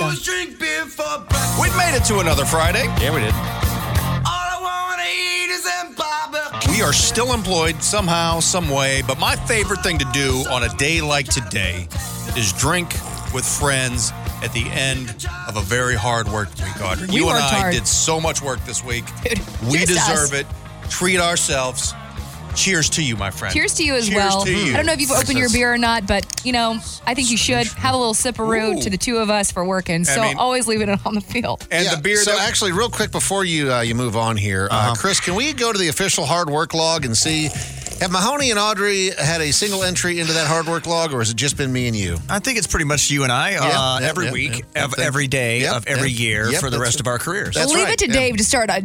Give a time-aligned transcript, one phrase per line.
[0.00, 0.32] Wanna do Let's go.
[0.32, 1.60] is drink beer for breakfast.
[1.60, 2.84] We made it to another Friday.
[3.00, 3.34] Yeah, we did.
[3.34, 6.72] All I wanna eat is them barbecue.
[6.72, 10.68] We are still employed somehow, some way, but my favorite thing to do on a
[10.76, 11.88] day like today
[12.36, 12.92] is drink
[13.34, 14.12] with friends
[14.42, 17.08] at the end of a very hard work week, Audrey.
[17.08, 17.74] We you and I hard.
[17.74, 19.04] did so much work this week.
[19.24, 19.38] Dude,
[19.68, 20.08] we cheers to us.
[20.30, 20.46] deserve it.
[20.90, 21.92] Treat ourselves.
[22.58, 23.54] Cheers to you, my friend.
[23.54, 24.44] Cheers to you as Cheers well.
[24.44, 24.72] to you.
[24.72, 26.72] I don't know if you've opened your beer or not, but you know,
[27.06, 28.82] I think you should have a little sip sipperoo Ooh.
[28.82, 30.04] to the two of us for working.
[30.04, 31.66] So mean- always leaving it on the field.
[31.70, 34.36] And Yeah, the beer So that actually, real quick before you uh, you move on
[34.36, 37.48] here, uh Chris, can we go to the official hard work log and see
[38.00, 41.30] have Mahoney and Audrey had a single entry into that hard work log, or has
[41.30, 42.16] it just been me and you?
[42.30, 44.84] I think it's pretty much you and I uh, yeah, every yeah, week, yeah.
[44.84, 47.00] of Yep, every day yep, of every yep, year yep, for the that's rest it.
[47.00, 47.56] of our careers.
[47.56, 48.12] That's Leave right, it to yeah.
[48.12, 48.82] Dave to start a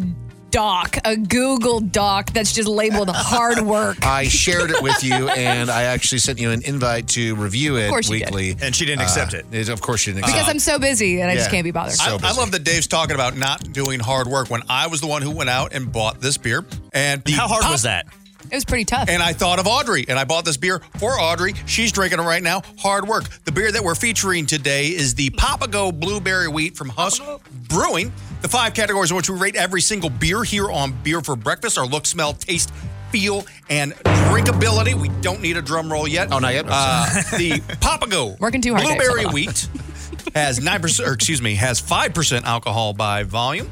[0.54, 3.98] doc, a Google doc that's just labeled hard work.
[4.06, 7.90] I shared it with you, and I actually sent you an invite to review it
[7.90, 8.34] course you did.
[8.34, 8.56] weekly.
[8.66, 9.46] and she didn't accept it.
[9.52, 10.26] Uh, Of course, she didn't.
[10.26, 11.52] because accept I'm so busy and I just Yeah.
[11.56, 11.96] can't be bothered.
[11.96, 12.40] So I, I busy.
[12.40, 15.32] love that Dave's talking about not doing hard work when I was the one who
[15.32, 16.64] went out and bought this beer.
[16.94, 18.06] And the How hard pop- was that?
[18.52, 19.10] it was pretty tough.
[19.10, 21.54] And I thought of Audrey, and I bought this beer for Audrey.
[21.66, 22.62] She's drinking it right now.
[22.78, 23.24] Hard work.
[23.46, 27.20] The beer that we're featuring today is the Papago Blueberry Wheat from Huss
[27.68, 28.12] Brewing.
[28.44, 31.78] The five categories in which we rate every single beer here on Beer for Breakfast
[31.78, 32.72] are look, smell, taste,
[33.10, 34.94] feel, and drinkability.
[34.94, 36.28] We don't need a drum roll yet.
[36.32, 36.66] Oh, not yet?
[36.68, 37.06] Uh,
[37.38, 38.98] the Papago Working too hard, Dave.
[38.98, 39.70] Blueberry Wheat
[40.36, 43.70] has nine percent, or excuse me, has five percent alcohol by volume.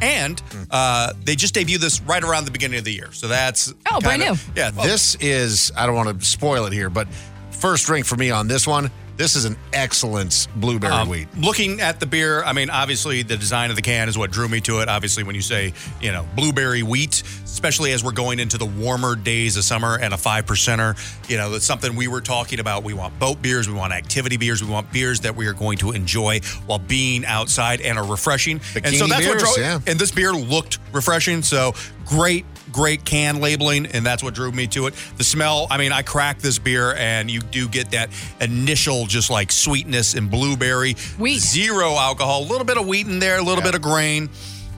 [0.00, 3.10] And uh, they just debuted this right around the beginning of the year.
[3.12, 4.52] So that's Oh, brand kinda- new.
[4.56, 7.06] Yeah, well, This is, I don't want to spoil it here, but
[7.50, 8.90] first drink for me on this one.
[9.16, 11.28] This is an excellent blueberry Um, wheat.
[11.36, 14.48] Looking at the beer, I mean, obviously the design of the can is what drew
[14.48, 14.88] me to it.
[14.88, 19.14] Obviously, when you say, you know, blueberry wheat, especially as we're going into the warmer
[19.14, 20.96] days of summer and a five percenter,
[21.28, 22.84] you know, that's something we were talking about.
[22.84, 25.78] We want boat beers, we want activity beers, we want beers that we are going
[25.78, 28.60] to enjoy while being outside and are refreshing.
[28.82, 29.58] and so Bikini that's what beers, drove.
[29.58, 29.78] yeah.
[29.86, 31.42] And this beer looked refreshing.
[31.42, 31.74] So
[32.04, 34.94] great, great can labeling, and that's what drew me to it.
[35.16, 39.30] The smell, I mean, I cracked this beer, and you do get that initial just
[39.30, 40.94] like sweetness and blueberry.
[41.18, 41.40] Wheat.
[41.40, 44.28] Zero alcohol, a little bit of wheat in there, a little bit of grain.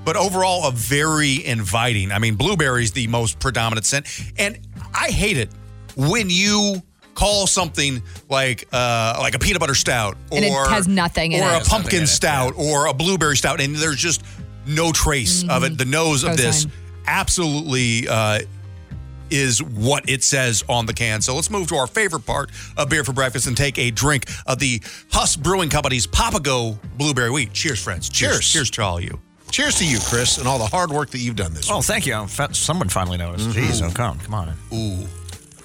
[0.04, 2.12] But overall, a very inviting.
[2.12, 4.06] I mean, blueberry is the most predominant scent.
[4.38, 4.58] And
[4.94, 5.50] I hate it
[5.96, 6.82] when you
[7.14, 11.42] call something like uh, like a peanut butter stout or And it has nothing in
[11.42, 11.52] or it.
[11.52, 14.22] a Has pumpkin stout or a blueberry stout, and there's just
[14.66, 15.78] no trace of it.
[15.78, 16.72] The nose of this on.
[17.06, 18.40] Absolutely uh,
[19.30, 21.20] is what it says on the can.
[21.20, 24.26] So let's move to our favorite part of beer for breakfast and take a drink
[24.46, 27.52] of the Huss Brewing Company's Papago Blueberry Wheat.
[27.52, 28.08] Cheers, friends.
[28.08, 28.32] Cheers.
[28.34, 28.52] Cheers.
[28.52, 29.20] Cheers to all you.
[29.50, 31.84] Cheers to you, Chris, and all the hard work that you've done this Oh, week.
[31.84, 32.14] thank you.
[32.14, 33.50] I'm fa- Someone finally noticed.
[33.50, 34.52] Jeez, oh, come, come on.
[34.72, 35.06] Ooh.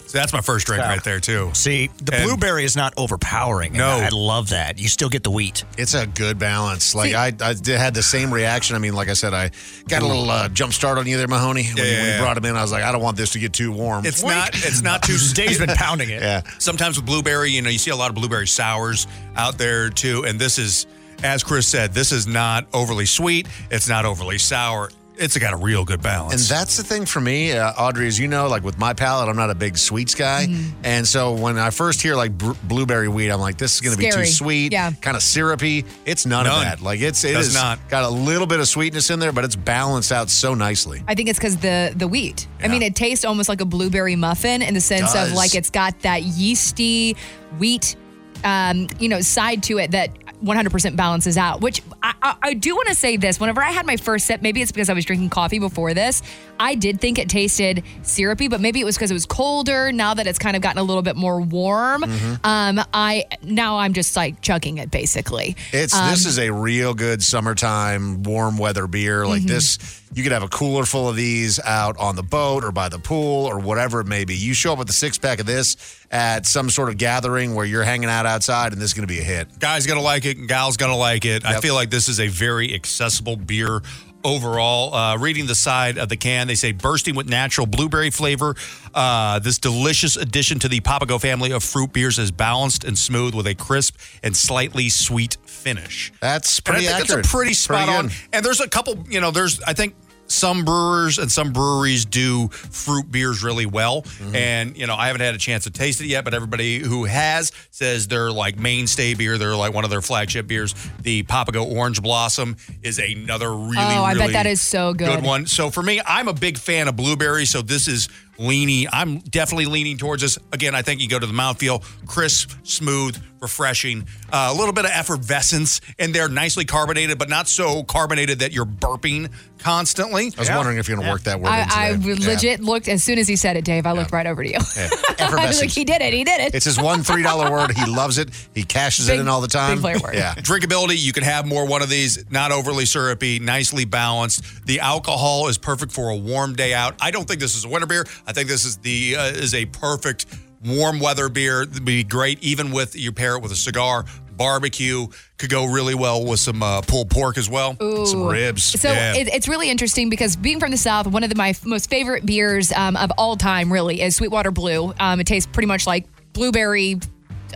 [0.10, 1.52] So that's my first drink right there, too.
[1.54, 3.70] See, the And- blueberry is not overpowering.
[3.74, 4.00] and No.
[4.00, 4.80] I love that.
[4.80, 5.64] You still get the wheat.
[5.78, 6.96] It's a good balance.
[6.96, 8.76] Like I, I did- had the same reaction.
[8.76, 9.52] I mean, like I said, I
[9.88, 11.66] got a little uh, jump start on you there, Mahoney.
[11.68, 12.20] When, you, Yeah, when you yeah.
[12.22, 14.04] brought him in, I was like, I don't want this to get too warm.
[14.04, 14.50] It's not.
[14.56, 15.16] It's not too.
[15.36, 16.24] Dave's been pounding it.
[16.24, 16.42] yeah.
[16.58, 19.06] Sometimes with blueberry, you know, you see a lot of blueberry sours
[19.36, 20.26] out there too.
[20.26, 20.88] And this is,
[21.22, 23.48] as Chris said, this is not overly sweet.
[23.70, 24.90] It's not overly sour.
[25.20, 26.50] It's got a real good balance.
[26.50, 29.28] And that's the thing for me, uh, Audrey, as you know, like with my palate,
[29.28, 30.48] I'm not a big sweets guy.
[30.84, 33.96] And so when I first hear like br- blueberry wheat, I'm like, this is going
[33.98, 34.92] to be too sweet, Yeah.
[35.02, 35.86] kind of syrupy.
[36.06, 36.56] It's none, None.
[36.56, 36.82] of that.
[36.82, 37.80] Like it's it Does not.
[37.90, 41.04] got a little bit of sweetness in there, but it's balanced out so nicely.
[41.08, 42.48] I think it's because the the wheat.
[42.64, 45.70] I mean, it tastes almost like a blueberry muffin in the sense of like it's
[45.70, 47.16] got that yeasty
[47.58, 47.96] wheat,
[48.44, 50.12] um, you know, side to it that
[50.44, 51.62] 100% balances out.
[51.62, 54.42] Which I, I, I do want to say this: whenever I had my first sip,
[54.42, 56.22] maybe it's because I was drinking coffee before this.
[56.60, 59.92] I did think it tasted syrupy, but maybe it was because it was colder.
[59.92, 62.04] Now that it's kind of gotten a little bit more warm,
[62.44, 65.56] um, I now I'm just like chugging it basically.
[65.72, 69.26] It's this is a real good summertime warm weather beer.
[69.26, 72.72] Like this, you could have a cooler full of these out on the boat or
[72.72, 74.36] by the pool or whatever it may be.
[74.36, 77.66] You show up with a six pack of this at some sort of gathering where
[77.66, 79.60] you're hanging out outside, and this is going to be a hit.
[79.60, 81.46] Guys gonna like it, and gals gonna like it.
[81.46, 83.82] I feel like this is a very accessible beer
[84.24, 84.94] overall.
[84.94, 88.56] Uh, reading the side of the can, they say bursting with natural blueberry flavor.
[88.94, 93.34] Uh, this delicious addition to the Papago family of fruit beers is balanced and smooth
[93.34, 96.12] with a crisp and slightly sweet finish.
[96.22, 97.18] That's And I pretty think accurate.
[97.24, 98.12] That's a pretty spot Pretty on.
[98.34, 99.96] And there's a couple, you know, there's I think
[100.30, 104.04] some brewers and some breweries do fruit beers really well.
[104.04, 104.36] Mm-hmm.
[104.36, 107.06] And, you know, I haven't had a chance to taste it yet, but everybody who
[107.06, 109.38] has says they're like mainstay beer.
[109.38, 110.74] They're like one of their flagship beers.
[111.02, 115.24] The Papago Orange Blossom is another really, Oh, I bet really that is so good.
[115.24, 115.48] one.
[115.48, 117.46] So for me, I'm a big fan of blueberry.
[117.46, 118.08] So this is
[118.40, 118.88] leaning.
[118.92, 120.40] I'm definitely leaning towards this.
[120.52, 124.08] Again, I think you go to the mouthfeel, crisp, smooth, refreshing.
[124.32, 128.52] Uh, a little bit of effervescence in there, nicely carbonated, but not so carbonated that
[128.52, 130.32] you're burping constantly.
[130.38, 132.16] I was wondering if you're going to work that word I, into I there.
[132.16, 132.28] Yeah.
[132.28, 133.86] legit looked as soon as he said it, Dave.
[133.86, 134.58] I looked right over to you.
[135.20, 136.14] I was like, he did it.
[136.14, 136.56] He did it.
[136.56, 137.72] It's his one three dollar word.
[137.72, 138.30] He loves it.
[138.54, 139.76] He cashes Big- it in all the time.
[139.76, 140.16] big player word.
[140.16, 140.34] Yeah.
[140.36, 144.66] Drinkability, you can have more one of these, not overly syrupy, nicely balanced.
[144.66, 146.96] The alcohol is perfect for a warm day out.
[147.02, 148.06] I don't think this is a winter beer.
[148.30, 150.28] I think this is the uh, is a perfect
[150.64, 151.64] warm weather beer.
[151.64, 154.06] It'd be great even with you pair it with a cigar,
[154.38, 155.08] barbecue.
[155.40, 157.76] Could go really well with some uh, pulled pork as well.
[158.06, 158.64] Some ribs.
[158.64, 159.16] So Yeah.
[159.16, 161.90] it, it's really interesting because being from the South, one of the, my f- most
[161.90, 164.94] favorite beers um, of all time really is Sweetwater Blue.
[165.00, 167.00] Um, it tastes pretty much like blueberry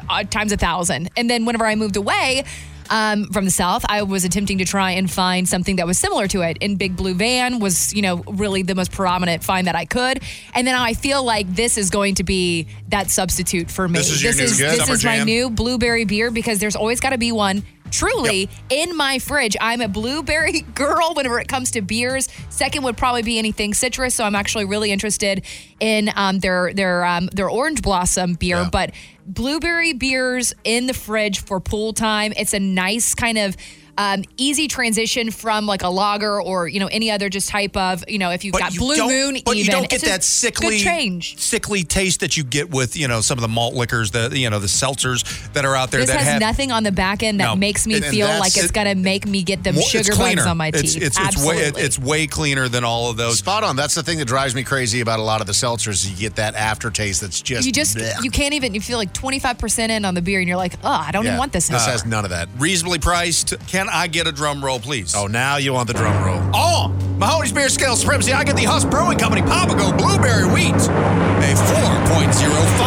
[0.10, 1.10] uh, times a thousand.
[1.16, 2.44] And then whenever I moved away
[2.90, 6.28] um, from the South, I was attempting to try and find something that was similar
[6.30, 6.58] to it.
[6.62, 10.22] And Big Blue Van was, you know, really the most prominent find that I could.
[10.54, 14.00] And then I feel like this is going to be that substitute for me.
[14.00, 17.18] This is your is, this is my new blueberry beer because there's always got to
[17.18, 17.64] be one
[17.94, 19.56] truly in my fridge.
[19.62, 22.28] I'm a blueberry girl whenever it comes to beers.
[22.50, 24.16] Second would probably be anything citrus.
[24.16, 25.46] So I'm actually really interested
[25.80, 28.58] in um, their their um, their orange blossom beer.
[28.58, 28.70] Yeah.
[28.72, 28.92] But
[29.26, 32.34] blueberry beers in the fridge for pool time.
[32.38, 33.58] It's a nice kind of.
[33.96, 38.04] Um, easy transition from like a lager or you know any other just type of
[38.08, 40.24] you know if you've got you blue moon but even you don't get It's that
[40.24, 44.10] sickly change sickly taste that you get with you know some of the malt liquors,
[44.10, 45.24] the you know the seltzers
[45.54, 47.56] that are out there this that has have nothing on the back end that No.
[47.56, 50.38] makes me And- and feel like it's it- gonna make me get them sugar cleaner.
[50.42, 50.96] bugs on my teeth.
[50.96, 51.26] it's it's way,
[51.58, 51.82] Absolutely.
[51.84, 53.38] it's way cleaner than all of those.
[53.38, 53.76] Spot on.
[53.76, 56.10] That's the thing that drives me crazy about a lot of the seltzers.
[56.10, 58.24] You get that aftertaste that's just you just bleh.
[58.24, 60.90] you can't even you feel like 25% in on the beer and you're like oh
[60.90, 61.32] i don't Yeah.
[61.32, 61.92] even want this This anymore.
[61.92, 62.50] has none of that.
[62.58, 63.54] Reasonably priced.
[63.68, 65.16] Can I get a drum roll, please?
[65.16, 66.42] Oh, now you want the drum roll.
[66.54, 68.34] Oh, Mahoney's Beer Scale Supremacy.
[68.34, 70.74] I get the Huss Brewing Company Papago Blueberry Wheat.
[70.74, 72.84] A 4.05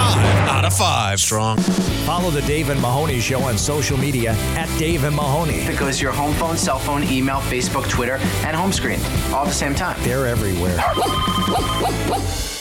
[0.49, 1.21] out of 5.
[1.21, 1.59] Strong.
[1.59, 5.59] Follow the Dave and Mahoney Show on social media at Dave and Mahoney.
[5.59, 9.01] It goes your home phone, cell phone, email, Facebook, Twitter, and home screen
[9.33, 10.01] all at the same time.
[10.03, 10.79] They're everywhere.